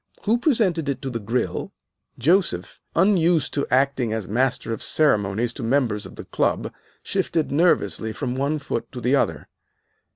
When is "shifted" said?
7.03-7.51